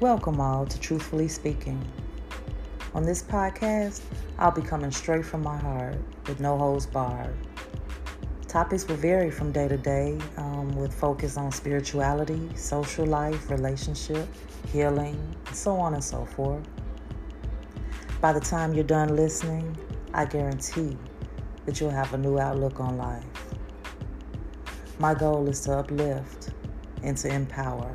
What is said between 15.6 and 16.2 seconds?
on and